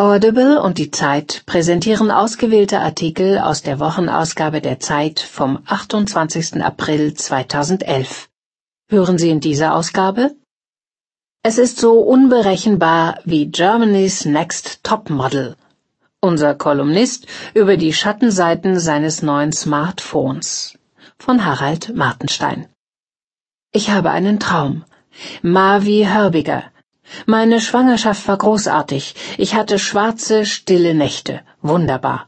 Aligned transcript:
Audible 0.00 0.62
und 0.62 0.78
die 0.78 0.90
Zeit 0.90 1.42
präsentieren 1.44 2.10
ausgewählte 2.10 2.80
Artikel 2.80 3.38
aus 3.38 3.60
der 3.60 3.78
Wochenausgabe 3.80 4.62
der 4.62 4.80
Zeit 4.80 5.20
vom 5.20 5.58
28. 5.66 6.64
April 6.64 7.12
2011. 7.12 8.30
Hören 8.88 9.18
Sie 9.18 9.28
in 9.28 9.40
dieser 9.40 9.74
Ausgabe? 9.74 10.34
Es 11.42 11.58
ist 11.58 11.78
so 11.78 12.00
unberechenbar 12.00 13.18
wie 13.26 13.50
Germany's 13.50 14.24
Next 14.24 14.82
Topmodel. 14.84 15.54
Unser 16.22 16.54
Kolumnist 16.54 17.26
über 17.52 17.76
die 17.76 17.92
Schattenseiten 17.92 18.80
seines 18.80 19.20
neuen 19.20 19.52
Smartphones. 19.52 20.78
Von 21.18 21.44
Harald 21.44 21.94
Martenstein. 21.94 22.68
Ich 23.70 23.90
habe 23.90 24.12
einen 24.12 24.40
Traum. 24.40 24.86
Mavi 25.42 26.08
Hörbiger. 26.10 26.64
Meine 27.26 27.60
Schwangerschaft 27.60 28.26
war 28.28 28.38
großartig. 28.38 29.14
Ich 29.38 29.54
hatte 29.54 29.78
schwarze, 29.78 30.46
stille 30.46 30.94
Nächte. 30.94 31.40
Wunderbar. 31.62 32.26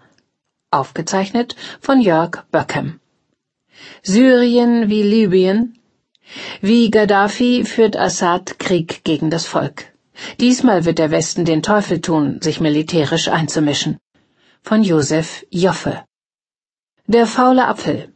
Aufgezeichnet 0.70 1.56
von 1.80 2.00
Jörg 2.00 2.44
Böckem. 2.50 3.00
Syrien 4.02 4.88
wie 4.88 5.02
Libyen? 5.02 5.78
Wie 6.60 6.90
Gaddafi 6.90 7.64
führt 7.64 7.96
Assad 7.96 8.58
Krieg 8.58 9.04
gegen 9.04 9.30
das 9.30 9.46
Volk. 9.46 9.92
Diesmal 10.40 10.84
wird 10.84 10.98
der 10.98 11.10
Westen 11.10 11.44
den 11.44 11.62
Teufel 11.62 12.00
tun, 12.00 12.40
sich 12.40 12.60
militärisch 12.60 13.28
einzumischen. 13.28 13.98
Von 14.62 14.82
Josef 14.82 15.44
Joffe. 15.50 16.04
Der 17.06 17.26
faule 17.26 17.66
Apfel. 17.66 18.11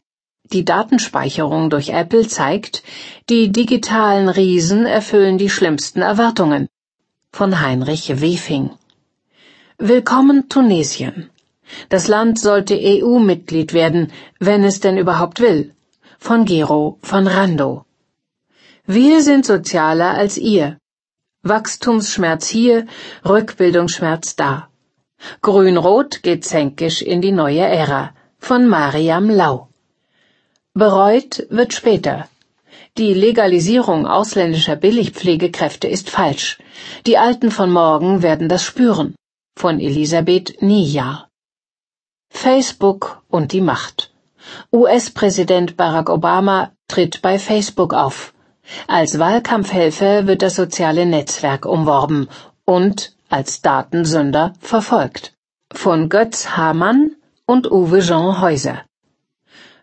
Die 0.52 0.64
Datenspeicherung 0.64 1.70
durch 1.70 1.88
Apple 1.88 2.28
zeigt, 2.28 2.84
die 3.28 3.50
digitalen 3.50 4.28
Riesen 4.28 4.86
erfüllen 4.86 5.38
die 5.38 5.50
schlimmsten 5.50 6.02
Erwartungen. 6.02 6.69
Von 7.32 7.60
Heinrich 7.60 8.20
Wefing. 8.20 8.70
Willkommen 9.78 10.48
Tunesien. 10.48 11.30
Das 11.88 12.06
Land 12.06 12.38
sollte 12.38 12.78
EU-Mitglied 12.80 13.72
werden, 13.72 14.12
wenn 14.39 14.62
es 14.62 14.78
denn 14.78 14.98
überhaupt 14.98 15.41
will. 15.41 15.74
Von 16.19 16.44
Gero 16.44 16.98
von 17.02 17.27
Rando. 17.27 17.84
Wir 18.86 19.22
sind 19.22 19.44
sozialer 19.47 20.14
als 20.14 20.39
ihr. 20.39 20.78
Wachstumsschmerz 21.42 22.47
hier, 22.47 22.86
Rückbildungsschmerz 23.24 24.36
da. 24.36 24.69
Grün-Rot 25.42 26.22
geht 26.22 26.44
zänkisch 26.44 27.02
in 27.02 27.20
die 27.20 27.33
neue 27.33 27.67
Ära. 27.67 28.14
Von 28.39 28.69
Mariam 28.69 29.28
Lau. 29.28 29.70
Bereut 30.78 31.46
wird 31.48 31.72
später. 31.72 32.28
Die 32.98 33.14
Legalisierung 33.14 34.06
ausländischer 34.06 34.77
Billigpflegekräfte 34.77 35.88
ist 35.88 36.10
falsch. 36.10 36.58
Die 37.06 37.16
Alten 37.16 37.50
von 37.50 37.70
morgen 37.70 38.20
werden 38.20 38.50
das 38.50 38.62
spüren. 38.62 39.14
Von 39.58 39.80
Elisabeth 39.80 40.60
Niejahr. 40.60 41.30
Facebook 42.28 43.22
und 43.30 43.52
die 43.52 43.62
Macht. 43.62 44.12
US-Präsident 44.70 45.78
Barack 45.78 46.10
Obama 46.10 46.72
tritt 46.88 47.22
bei 47.22 47.38
Facebook 47.38 47.94
auf. 47.94 48.34
Als 48.86 49.18
Wahlkampfhelfer 49.18 50.27
wird 50.27 50.42
das 50.42 50.56
soziale 50.56 51.06
Netzwerk 51.06 51.64
umworben 51.64 52.28
und 52.66 53.14
als 53.30 53.62
Datensünder 53.62 54.52
verfolgt. 54.61 55.33
Von 55.72 56.11
Götz 56.11 56.55
Hamann 56.55 57.16
und 57.46 57.70
Uwe 57.72 58.00
Jean 58.00 58.42
Häuser. 58.42 58.83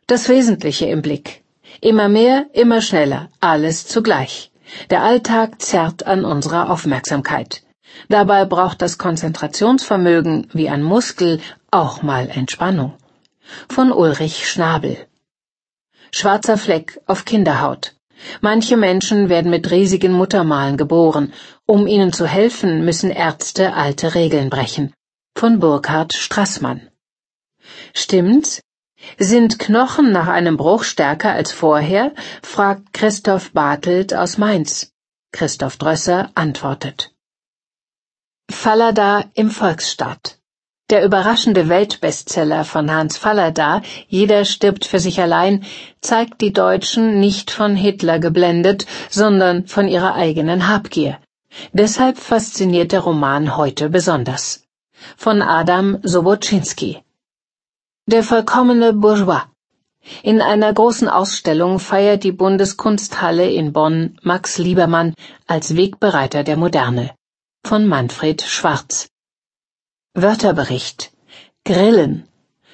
Das 0.07 0.27
Wesentliche 0.27 0.85
im 0.87 1.01
Blick. 1.01 1.43
Immer 1.79 2.09
mehr, 2.09 2.47
immer 2.53 2.81
schneller, 2.81 3.29
alles 3.39 3.87
zugleich. 3.87 4.51
Der 4.89 5.01
Alltag 5.01 5.61
zerrt 5.61 6.05
an 6.05 6.25
unserer 6.25 6.69
Aufmerksamkeit. 6.69 7.63
Dabei 8.09 8.43
braucht 8.43 8.81
das 8.81 8.97
Konzentrationsvermögen 8.97 10.49
wie 10.51 10.67
ein 10.67 10.83
Muskel 10.83 11.39
auch 11.71 12.01
mal 12.01 12.29
Entspannung. 12.29 12.93
Von 13.69 13.93
Ulrich 13.93 14.49
Schnabel. 14.49 14.97
Schwarzer 16.11 16.57
Fleck 16.57 16.99
auf 17.05 17.23
Kinderhaut. 17.23 17.95
Manche 18.41 18.75
Menschen 18.75 19.29
werden 19.29 19.49
mit 19.49 19.71
riesigen 19.71 20.11
Muttermalen 20.11 20.75
geboren. 20.75 21.33
Um 21.65 21.87
ihnen 21.87 22.11
zu 22.11 22.27
helfen, 22.27 22.83
müssen 22.83 23.09
Ärzte 23.09 23.73
alte 23.73 24.15
Regeln 24.15 24.49
brechen. 24.49 24.93
Von 25.35 25.59
Burkhard 25.59 26.13
Strassmann. 26.13 26.89
Stimmt's? 27.93 28.61
Sind 29.19 29.59
Knochen 29.59 30.11
nach 30.11 30.27
einem 30.27 30.57
Bruch 30.57 30.83
stärker 30.83 31.31
als 31.33 31.51
vorher? 31.51 32.13
fragt 32.41 32.93
Christoph 32.93 33.51
Bartelt 33.51 34.13
aus 34.13 34.37
Mainz. 34.37 34.91
Christoph 35.31 35.77
Drösser 35.77 36.29
antwortet. 36.35 37.11
Fallada 38.51 39.25
im 39.33 39.49
Volksstaat. 39.49 40.37
Der 40.89 41.03
überraschende 41.03 41.69
Weltbestseller 41.69 42.65
von 42.65 42.91
Hans 42.91 43.17
Fallada, 43.17 43.81
Jeder 44.07 44.45
stirbt 44.45 44.85
für 44.85 44.99
sich 44.99 45.19
allein, 45.21 45.63
zeigt 46.01 46.41
die 46.41 46.53
Deutschen 46.53 47.19
nicht 47.19 47.51
von 47.51 47.75
Hitler 47.75 48.19
geblendet, 48.19 48.85
sondern 49.09 49.65
von 49.65 49.87
ihrer 49.87 50.13
eigenen 50.13 50.67
Habgier. 50.67 51.19
Deshalb 51.71 52.17
fasziniert 52.17 52.91
der 52.91 52.99
Roman 52.99 53.57
heute 53.57 53.89
besonders. 53.89 54.67
Von 55.17 55.41
Adam 55.41 55.99
Sobocinski. 56.03 57.03
Der 58.05 58.21
vollkommene 58.21 58.91
Bourgeois. 58.91 59.43
In 60.23 60.41
einer 60.41 60.73
großen 60.73 61.07
Ausstellung 61.07 61.79
feiert 61.79 62.25
die 62.25 62.33
Bundeskunsthalle 62.33 63.49
in 63.49 63.71
Bonn 63.71 64.19
Max 64.21 64.57
Liebermann 64.57 65.13
als 65.47 65.77
Wegbereiter 65.77 66.43
der 66.43 66.57
Moderne. 66.57 67.15
Von 67.65 67.87
Manfred 67.87 68.41
Schwarz. 68.41 69.07
Wörterbericht. 70.15 71.13
Grillen. 71.63 72.27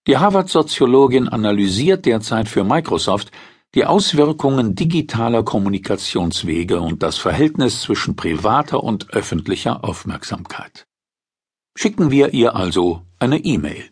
Die 0.07 0.17
Harvard-Soziologin 0.17 1.29
analysiert 1.29 2.07
derzeit 2.07 2.49
für 2.49 2.65
Microsoft 2.65 3.31
die 3.75 3.85
Auswirkungen 3.85 4.75
digitaler 4.75 5.45
Kommunikationswege 5.45 6.81
und 6.81 7.03
das 7.03 7.19
Verhältnis 7.19 7.83
zwischen 7.83 8.17
privater 8.17 8.83
und 8.83 9.11
öffentlicher 9.11 9.85
Aufmerksamkeit. 9.85 10.87
Schicken 11.77 12.11
wir 12.11 12.33
ihr 12.33 12.57
also 12.57 13.03
eine 13.19 13.39
E-Mail. 13.39 13.91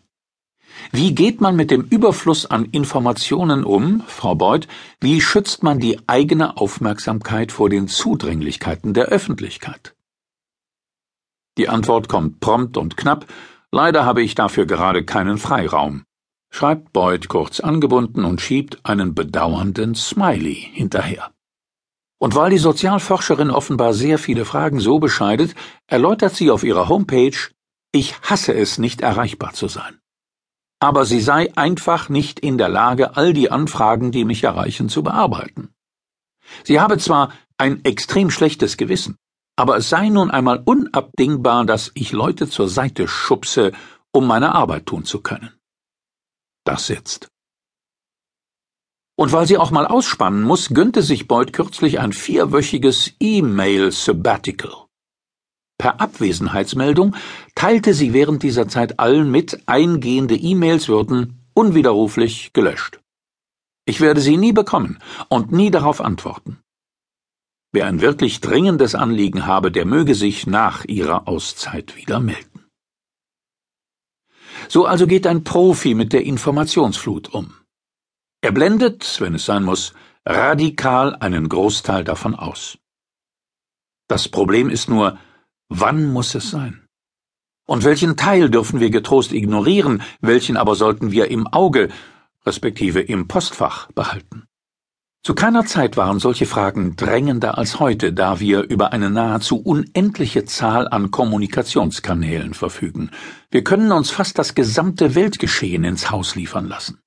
Wie 0.91 1.13
geht 1.13 1.41
man 1.41 1.55
mit 1.55 1.71
dem 1.71 1.83
Überfluss 1.83 2.45
an 2.45 2.65
Informationen 2.65 3.63
um, 3.63 4.03
Frau 4.07 4.35
Beuth? 4.35 4.67
Wie 4.99 5.21
schützt 5.21 5.63
man 5.63 5.79
die 5.79 5.99
eigene 6.07 6.57
Aufmerksamkeit 6.57 7.51
vor 7.51 7.69
den 7.69 7.87
Zudringlichkeiten 7.87 8.93
der 8.93 9.05
Öffentlichkeit? 9.05 9.95
Die 11.57 11.69
Antwort 11.69 12.09
kommt 12.09 12.39
prompt 12.39 12.77
und 12.77 12.97
knapp. 12.97 13.27
Leider 13.71 14.05
habe 14.05 14.23
ich 14.23 14.33
dafür 14.33 14.65
gerade 14.65 15.03
keinen 15.03 15.37
Freiraum, 15.37 16.05
schreibt 16.49 16.91
Beuth 16.91 17.27
kurz 17.27 17.59
angebunden 17.59 18.25
und 18.25 18.41
schiebt 18.41 18.79
einen 18.83 19.13
bedauernden 19.13 19.93
Smiley 19.93 20.55
hinterher. 20.73 21.31
Und 22.17 22.35
weil 22.35 22.49
die 22.49 22.57
Sozialforscherin 22.57 23.51
offenbar 23.51 23.93
sehr 23.93 24.17
viele 24.17 24.43
Fragen 24.45 24.79
so 24.79 24.99
bescheidet, 24.99 25.53
erläutert 25.87 26.35
sie 26.35 26.49
auf 26.49 26.63
ihrer 26.63 26.89
Homepage, 26.89 27.37
ich 27.91 28.19
hasse 28.21 28.53
es, 28.53 28.77
nicht 28.77 29.01
erreichbar 29.01 29.53
zu 29.53 29.67
sein 29.67 29.98
aber 30.79 31.05
sie 31.05 31.19
sei 31.19 31.55
einfach 31.55 32.09
nicht 32.09 32.39
in 32.39 32.57
der 32.57 32.69
Lage, 32.69 33.17
all 33.17 33.33
die 33.33 33.51
Anfragen, 33.51 34.11
die 34.11 34.25
mich 34.25 34.43
erreichen, 34.43 34.89
zu 34.89 35.03
bearbeiten. 35.03 35.73
Sie 36.63 36.79
habe 36.79 36.97
zwar 36.97 37.33
ein 37.57 37.83
extrem 37.83 38.31
schlechtes 38.31 38.77
Gewissen, 38.77 39.17
aber 39.57 39.77
es 39.77 39.89
sei 39.89 40.09
nun 40.09 40.31
einmal 40.31 40.61
unabdingbar, 40.63 41.65
dass 41.65 41.91
ich 41.93 42.13
Leute 42.13 42.49
zur 42.49 42.69
Seite 42.69 43.07
schubse, 43.07 43.73
um 44.11 44.25
meine 44.25 44.55
Arbeit 44.55 44.85
tun 44.85 45.03
zu 45.03 45.21
können. 45.21 45.51
Das 46.63 46.87
sitzt. 46.87 47.29
Und 49.17 49.33
weil 49.33 49.45
sie 49.47 49.57
auch 49.57 49.71
mal 49.71 49.85
ausspannen 49.85 50.43
muss, 50.43 50.69
gönnte 50.69 51.03
sich 51.03 51.27
Boyd 51.27 51.51
kürzlich 51.51 51.99
ein 51.99 52.13
vierwöchiges 52.13 53.15
E-Mail-Sabbatical. 53.19 54.88
Per 55.79 56.01
Abwesenheitsmeldung 56.01 57.15
teilte 57.55 57.93
sie 57.93 58.13
während 58.13 58.43
dieser 58.43 58.67
Zeit 58.67 58.99
allen 58.99 59.31
mit, 59.31 59.63
eingehende 59.65 60.35
E-Mails 60.35 60.89
würden 60.89 61.47
unwiderruflich 61.53 62.51
gelöscht. 62.51 62.99
Ich 63.85 64.01
werde 64.01 64.19
sie 64.19 64.35
nie 64.35 64.51
bekommen 64.51 64.99
und 65.29 65.53
nie 65.53 65.71
darauf 65.71 66.01
antworten. 66.01 66.59
Wer 67.71 67.87
ein 67.87 68.01
wirklich 68.01 68.41
dringendes 68.41 68.93
Anliegen 68.93 69.45
habe, 69.45 69.71
der 69.71 69.85
möge 69.85 70.15
sich 70.15 70.45
nach 70.45 70.83
ihrer 70.83 71.27
Auszeit 71.29 71.95
wieder 71.95 72.19
melden. 72.19 72.65
So 74.67 74.85
also 74.85 75.07
geht 75.07 75.25
ein 75.25 75.45
Profi 75.45 75.93
mit 75.93 76.11
der 76.11 76.25
Informationsflut 76.25 77.29
um. 77.29 77.53
Er 78.41 78.51
blendet, 78.51 79.21
wenn 79.21 79.35
es 79.35 79.45
sein 79.45 79.63
muss, 79.63 79.93
radikal 80.25 81.15
einen 81.15 81.47
Großteil 81.47 82.03
davon 82.03 82.35
aus. 82.35 82.77
Das 84.07 84.27
Problem 84.27 84.69
ist 84.69 84.89
nur, 84.89 85.17
wann 85.69 86.11
muss 86.11 86.35
es 86.35 86.49
sein? 86.49 86.85
Und 87.65 87.83
welchen 87.83 88.17
Teil 88.17 88.49
dürfen 88.49 88.79
wir 88.79 88.89
getrost 88.89 89.31
ignorieren, 89.31 90.01
welchen 90.21 90.57
aber 90.57 90.75
sollten 90.75 91.11
wir 91.11 91.29
im 91.29 91.47
Auge, 91.47 91.89
respektive 92.45 92.99
im 92.99 93.27
Postfach 93.27 93.91
behalten? 93.91 94.49
Zu 95.21 95.35
keiner 95.35 95.65
Zeit 95.65 95.97
waren 95.97 96.19
solche 96.19 96.45
Fragen 96.45 96.95
drängender 96.95 97.57
als 97.57 97.79
heute, 97.79 98.13
da 98.13 98.39
wir 98.39 98.61
über 98.63 98.93
eine 98.93 99.09
nahezu 99.09 99.57
unendliche 99.57 100.45
Zahl 100.45 100.87
an 100.87 101.11
Kommunikationskanälen 101.11 102.53
verfügen. 102.53 103.11
Wir 103.51 103.63
können 103.63 103.91
uns 103.91 104.09
fast 104.09 104.39
das 104.39 104.55
gesamte 104.55 105.15
Weltgeschehen 105.15 105.83
ins 105.83 106.09
Haus 106.09 106.35
liefern 106.35 106.67
lassen. 106.67 106.99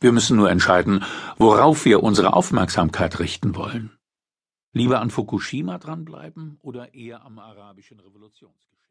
Wir 0.00 0.10
müssen 0.10 0.36
nur 0.36 0.50
entscheiden, 0.50 1.04
worauf 1.38 1.84
wir 1.84 2.02
unsere 2.02 2.34
Aufmerksamkeit 2.34 3.20
richten 3.20 3.54
wollen. 3.54 3.92
Lieber 4.74 5.00
an 5.00 5.10
Fukushima 5.10 5.78
dranbleiben 5.78 6.58
oder 6.62 6.94
eher 6.94 7.22
am 7.24 7.38
arabischen 7.38 8.00
Revolutionsgeschehen? 8.00 8.81